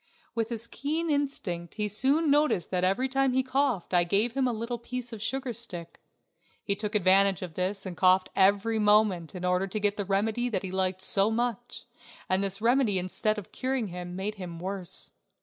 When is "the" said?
9.97-10.05